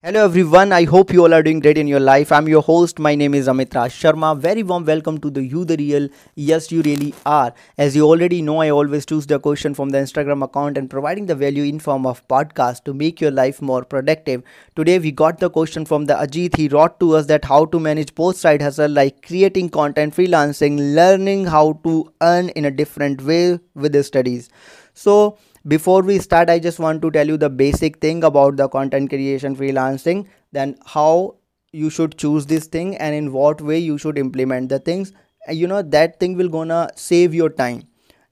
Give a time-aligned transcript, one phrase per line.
[0.00, 2.30] Hello everyone, I hope you all are doing great in your life.
[2.30, 3.00] I'm your host.
[3.00, 4.38] My name is Amit Raj Sharma.
[4.38, 6.08] Very warm welcome to the You the Real.
[6.36, 7.52] Yes, you really are.
[7.76, 11.26] As you already know, I always choose the question from the Instagram account and providing
[11.26, 14.44] the value in form of podcast to make your life more productive.
[14.76, 16.56] Today we got the question from the Ajit.
[16.56, 20.94] He wrote to us that how to manage both side hustle like creating content, freelancing,
[20.94, 24.48] learning how to earn in a different way with the studies.
[24.94, 25.38] So
[25.74, 29.10] before we start i just want to tell you the basic thing about the content
[29.10, 31.34] creation freelancing then how
[31.72, 35.12] you should choose this thing and in what way you should implement the things.
[35.50, 37.82] You know that thing will gonna save your time.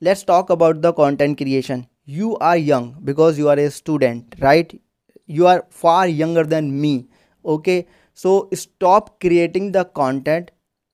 [0.01, 1.87] Let's talk about the content creation.
[2.05, 4.81] You are young because you are a student right?
[5.27, 7.09] You are far younger than me
[7.45, 7.87] okay?
[8.15, 10.51] So stop creating the content.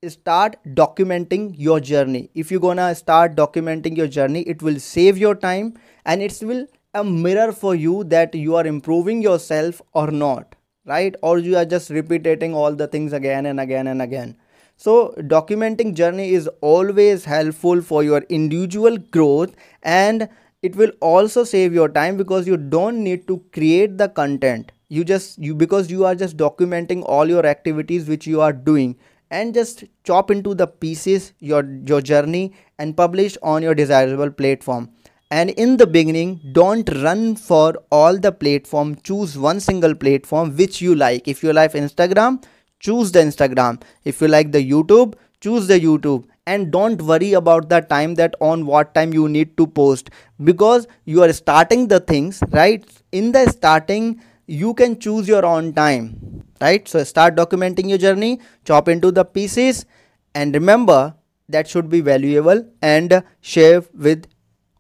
[0.09, 2.31] Start documenting your journey.
[2.35, 5.75] If you're gonna start documenting your journey it will save your time
[6.05, 11.15] and it will a mirror for you that you are improving yourself or not right?
[11.23, 14.37] Or you are just repeating all the things again and again and again.
[14.77, 20.29] So documenting journey is always helpful for your individual growth and
[20.63, 24.73] it will also save your time because you don't need to create the content.
[24.89, 28.97] You just you because you are just documenting all your activities which you are doing
[29.31, 34.91] and just chop into the pieces your your journey and publish on your desirable platform
[35.37, 38.97] and in the beginning don't run for all the platform.
[39.03, 41.27] Choose one single platform which you like.
[41.27, 42.45] If you like instagram
[42.81, 43.81] choose the instagram.
[44.05, 46.25] If you like the youtube choose the youtube.
[46.47, 50.11] And don't worry about the time that on what time you need to post.
[50.43, 52.85] Because you are starting the things right?
[53.13, 56.87] In the starting you can choose your own time right?
[56.87, 59.87] So start documenting your journey chop into the pieces.
[60.35, 61.15] And remember
[61.49, 64.27] that should be valuable and share with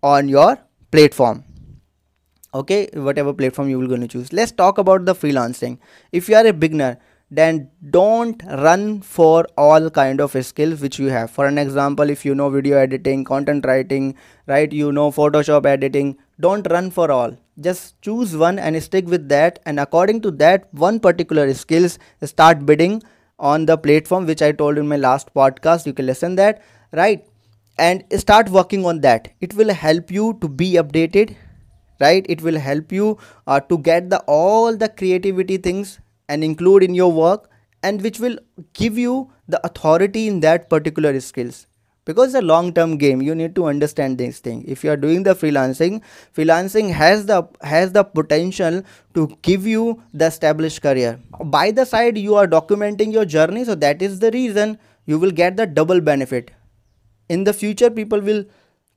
[0.02, 0.58] on your
[0.90, 1.44] platform.
[2.54, 4.32] Okay whatever platform you will going to choose.
[4.32, 5.78] Let's talk about the freelancing.
[6.12, 6.98] If you are a beginner
[7.30, 11.30] then don't run for all kind of skills which you have.
[11.30, 14.14] For an example if you know video editing content writing
[14.46, 17.36] right you know photoshop editing don't run for all.
[17.60, 22.66] Just choose one and stick with that and according to that one particular skills start
[22.66, 23.02] bidding
[23.38, 25.86] on the platform which i told in my last podcast.
[25.86, 26.62] You can listen that.
[26.92, 27.26] Right
[27.86, 29.32] and start working on that.
[29.40, 31.36] It will help you to be updated
[32.02, 32.26] right?
[32.28, 35.98] It will help you uh, to get the all the creativity things
[36.28, 37.50] and include in your work
[37.82, 38.38] and which will
[38.74, 41.66] give you the authority in that particular skills.
[42.04, 44.64] Because it's a long term game you need to understand this thing.
[44.66, 46.00] If you are doing the freelancing
[46.36, 47.42] freelancing has the
[47.74, 48.82] has the potential
[49.14, 51.20] to give you the established career.
[51.44, 55.30] By the side you are documenting your journey so that is the reason you will
[55.30, 56.50] get the double benefit
[57.34, 58.44] in the future people will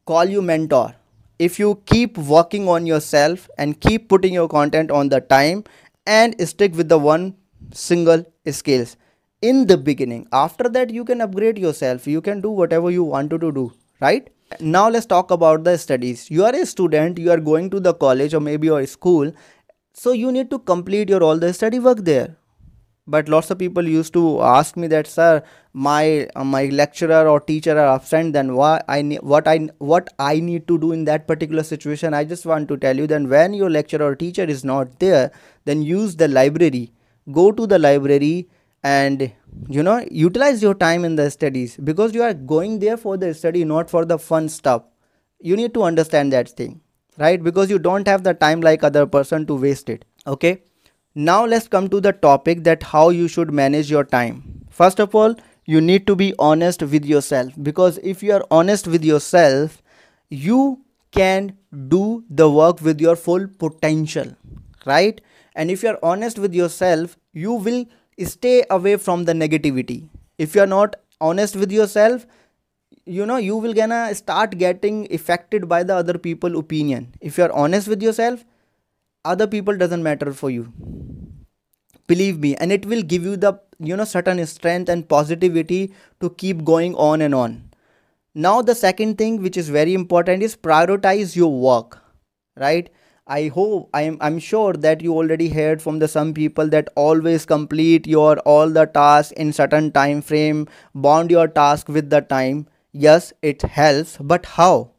[0.06, 0.94] call you mentor.
[1.40, 5.64] If you keep working on yourself and keep putting your content on the time
[6.06, 7.36] and stick with the one
[7.74, 8.24] single
[8.60, 8.96] skills.
[9.42, 12.08] In the beginning after that you can upgrade yourself.
[12.08, 14.30] You can do whatever you want to do right?
[14.60, 16.30] Now let's talk about the studies.
[16.32, 19.32] You are a student you are going to the college or maybe your school
[19.94, 22.36] so you need to complete your all the study work there
[23.08, 25.44] but lots of people used to ask me that sir
[25.74, 30.10] my uh, my lecturer or teacher are absent then why i need what i what
[30.18, 32.14] i need to do in that particular situation?
[32.14, 35.32] I just want to tell you then when your lecturer or teacher is not there
[35.66, 36.92] then use the library.
[37.32, 38.50] Go to the library
[38.84, 39.32] and
[39.68, 43.34] you know utilize your time in the studies because you are going there for the
[43.34, 44.84] study not for the fun stuff.
[45.40, 46.82] You need to understand that thing
[47.18, 47.42] right?
[47.42, 50.62] Because you don't have the time like other person to waste it okay
[51.16, 54.66] now let's come to the topic that how you should manage your time.
[54.70, 58.86] First of all you need to be honest with yourself because if you are honest
[58.86, 59.82] with yourself
[60.30, 60.82] you
[61.12, 64.36] can do the work with your full potential
[64.86, 65.22] right?
[65.56, 67.86] And if you are honest with yourself you will
[68.26, 70.10] stay away from the negativity.
[70.38, 72.26] If you are not honest with yourself
[73.06, 77.14] you know you will gonna start getting affected by the other people opinion.
[77.22, 78.44] If you are honest with yourself
[79.24, 80.72] other people doesn't matter for you
[82.08, 86.30] believe me and it will give you the you know certain strength and positivity to
[86.32, 87.64] keep going on and on
[88.34, 92.00] now the second thing which is very important is prioritize your work
[92.56, 92.90] right
[93.28, 97.44] I hope I'm I'm sure that you already heard from the some people that always
[97.44, 102.68] complete your all the tasks in certain time frame, bond your task with the time.
[102.92, 104.92] Yes, it helps, but how?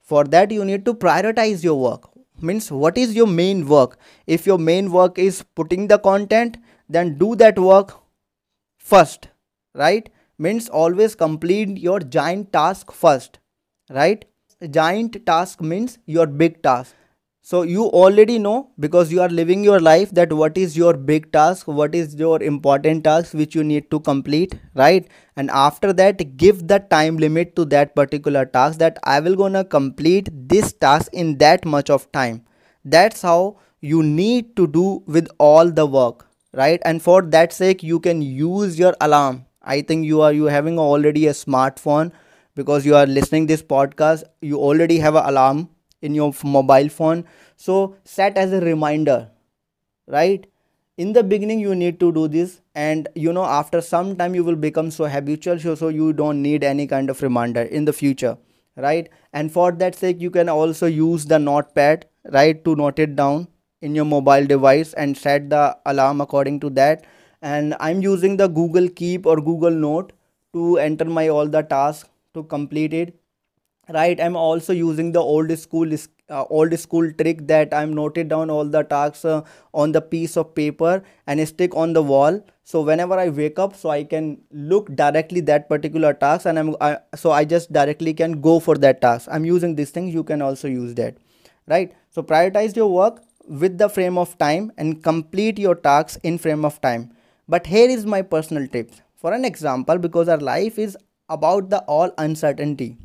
[0.00, 2.08] For that you need to prioritize your work.
[2.40, 3.98] Means what is your main work?
[4.26, 6.56] If your main work is putting the content,
[6.88, 7.98] then do that work
[8.78, 9.28] first,
[9.74, 10.08] right?
[10.38, 13.40] Means always complete your giant task first,
[13.90, 14.24] right?
[14.70, 16.94] Giant task means your big task
[17.48, 21.30] so you already know because you are living your life that what is your big
[21.32, 25.08] task what is your important task which you need to complete right?
[25.36, 29.64] And after that give the time limit to that particular task that i will gonna
[29.64, 32.44] complete this task in that much of time.
[32.84, 36.82] That's how you need to do with all the work right?
[36.84, 39.46] And for that sake you can use your alarm.
[39.62, 42.12] I think you are you having already a smartphone
[42.54, 44.24] because you are listening this podcast.
[44.42, 45.68] You already have an alarm
[46.02, 47.24] in your mobile phone.
[47.56, 49.30] So set as a reminder
[50.06, 50.46] right?
[50.96, 54.42] In the beginning you need to do this and you know after some time you
[54.42, 57.92] will become so habitual so, so you don't need any kind of reminder in the
[57.92, 58.36] future
[58.76, 59.08] right?
[59.32, 63.48] And for that sake you can also use the notepad right to note it down
[63.80, 67.04] in your mobile device and set the alarm according to that.
[67.40, 70.12] And i'm using the google keep or google note
[70.52, 73.14] to enter my all the tasks to complete it
[73.94, 75.92] right i'm also using the old school
[76.30, 79.40] uh, old school trick that i'm noted down all the tasks uh,
[79.72, 82.40] on the piece of paper and stick on the wall.
[82.64, 86.76] So whenever i wake up so i can look directly that particular task and i'm
[86.82, 89.26] I, so i just directly can go for that task.
[89.30, 91.16] I'm using this thing you can also use that.
[91.66, 96.36] Right so prioritize your work with the frame of time and complete your tasks in
[96.36, 97.12] frame of time.
[97.48, 99.00] But here is my personal tips.
[99.16, 100.98] For an example because our life is
[101.30, 102.98] about the all uncertainty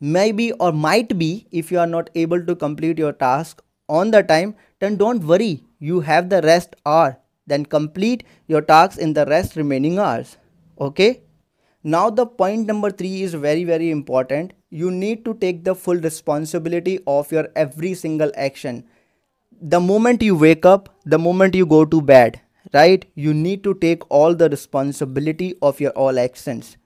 [0.00, 4.22] maybe or might be if you are not able to complete your task on the
[4.22, 5.64] time then don't worry.
[5.78, 7.18] You have the rest hour.
[7.46, 10.38] Then complete your tasks in the rest remaining hours.
[10.80, 11.22] Okay?
[11.82, 14.52] Now the point number 3 is very very important.
[14.70, 18.84] You need to take the full responsibility of your every single action.
[19.60, 22.40] The moment you wake up the moment you go to bed
[22.72, 23.04] right?
[23.14, 26.76] You need to take all the responsibility of your all actions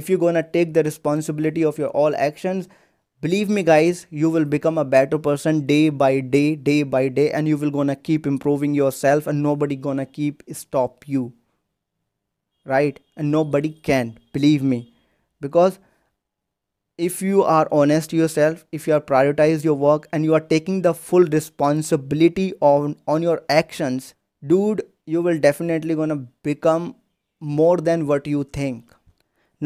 [0.00, 2.68] if you're gonna take the responsibility of your all actions
[3.26, 7.30] believe me guys you will become a better person day by day day by day
[7.30, 11.32] and you will gonna keep improving yourself and nobody gonna keep stop you.
[12.66, 13.00] Right?
[13.16, 14.92] And nobody can believe me.
[15.40, 15.78] Because
[16.96, 20.82] if you are honest yourself if you are prioritize your work and you are taking
[20.82, 24.14] the full responsibility on on your actions
[24.52, 24.82] dude
[25.14, 26.16] you will definitely gonna
[26.50, 26.94] become
[27.40, 28.94] more than what you think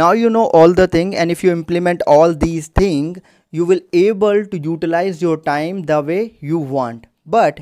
[0.00, 3.18] now you know all the thing and if you implement all these things
[3.50, 7.06] you will able to utilize your time the way you want.
[7.24, 7.60] But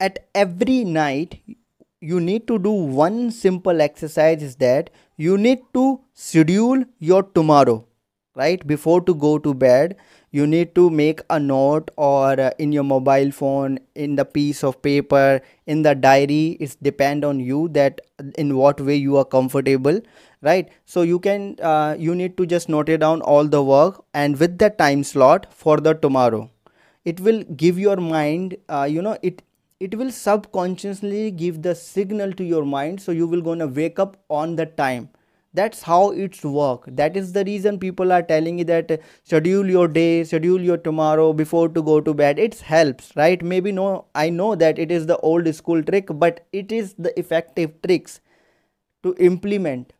[0.00, 1.40] at every night
[2.00, 7.84] you need to do one simple exercise is that you need to schedule your tomorrow
[8.34, 8.64] right?
[8.66, 9.96] Before to go to bed
[10.30, 14.62] you need to make a note or uh, in your mobile phone in the piece
[14.62, 18.00] of paper in the diary it's depend on you that
[18.36, 20.00] in what way you are comfortable
[20.42, 20.68] right?
[20.84, 24.38] So you can uh, you need to just note it down all the work and
[24.38, 26.50] with the time slot for the tomorrow.
[27.04, 29.42] It will give your mind uh, you know it
[29.80, 34.16] it will subconsciously give the signal to your mind so you will gonna wake up
[34.28, 35.08] on the time
[35.58, 36.84] that's how it's work.
[37.00, 41.32] That is the reason people are telling you that schedule your day schedule your tomorrow
[41.32, 42.38] before to go to bed.
[42.38, 43.42] It helps right?
[43.42, 47.18] Maybe no i know that it is the old school trick but it is the
[47.18, 48.20] effective tricks
[49.02, 49.92] to implement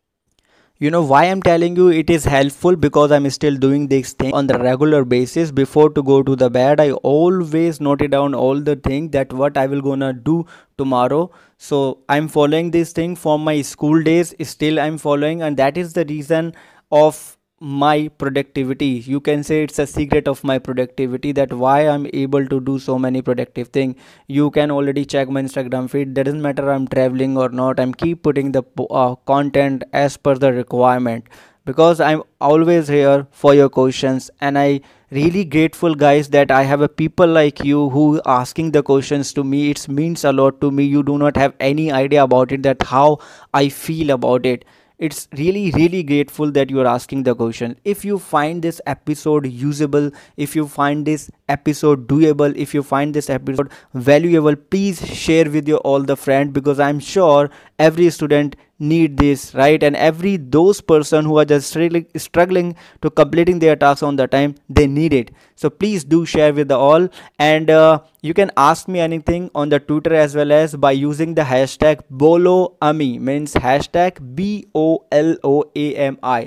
[0.81, 2.75] you know why i'm telling you it is helpful?
[2.75, 5.51] Because i'm still doing this thing on the regular basis.
[5.51, 9.57] Before to go to the bed i always note down all the thing that what
[9.57, 10.45] i will gonna do
[10.77, 11.31] tomorrow.
[11.57, 14.33] So i'm following this thing from my school days.
[14.41, 16.53] Still i'm following and that is the reason
[16.91, 19.03] of my productivity.
[19.05, 22.79] You can say it's a secret of my productivity that why i'm able to do
[22.79, 23.95] so many productive thing.
[24.27, 26.13] You can already check my instagram feed.
[26.13, 27.79] Doesn't matter i'm traveling or not.
[27.79, 31.25] I'm keep putting the uh, content as per the requirement.
[31.65, 36.81] Because i'm always here for your questions and i really grateful guys that i have
[36.81, 39.69] a people like you who asking the questions to me.
[39.71, 40.85] It means a lot to me.
[40.85, 43.19] You do not have any idea about it that how
[43.53, 44.63] i feel about it
[44.99, 47.75] it's really really grateful that you are asking the question.
[47.85, 52.55] If you find this episode usable if you find this episode doable.
[52.55, 56.99] If you find this episode valuable please share with your all the friend because i'm
[56.99, 59.83] sure every student need this right?
[59.83, 64.27] And every those person who are just struggling, struggling to completing their tasks on the
[64.27, 65.31] time they need it.
[65.55, 67.09] So please do share with the all.
[67.37, 71.35] And uh, you can ask me anything on the twitter as well as by using
[71.35, 74.89] the hashtag bolo ami means hashtag b-o-l-o-a-m-i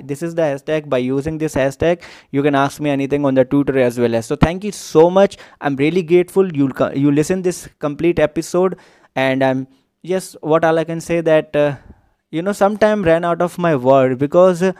[0.05, 0.89] this is the hashtag.
[0.89, 4.27] By using this hashtag you can ask me anything on the twitter as well as.
[4.27, 5.37] So thank you so so much.
[5.61, 6.53] I'm really grateful.
[6.61, 8.79] You'll you listen this complete episode.
[9.15, 9.67] And i'm
[10.11, 11.77] just what all i can say that uh,
[12.31, 14.73] you know sometime ran out of my word because uh,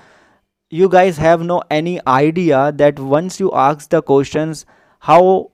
[0.71, 4.65] you guys have no any idea that once you ask the questions
[5.11, 5.51] how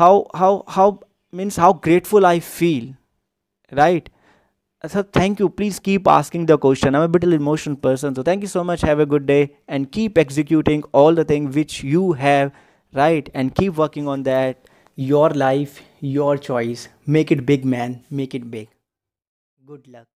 [0.00, 1.00] how how how
[1.32, 2.94] means how grateful i feel
[3.72, 4.08] right?
[4.86, 5.48] So thank you.
[5.48, 6.94] Please keep asking the question.
[6.94, 8.82] I'm a bit of emotional person so thank you so much.
[8.82, 12.52] Have a good day and keep executing all the thing which you have
[12.92, 13.28] right?
[13.34, 14.68] And keep working on that.
[14.96, 16.88] Your life, your choice.
[17.06, 18.04] Make it big, man.
[18.10, 18.68] Make it big.
[19.64, 20.08] Good luck.